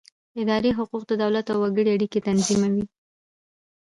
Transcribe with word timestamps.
اداري 0.41 0.69
حقوق 0.77 1.03
د 1.07 1.11
دولت 1.23 1.45
او 1.49 1.57
وګړو 1.61 1.89
اړیکې 1.95 2.19
تنظیموي. 2.27 2.85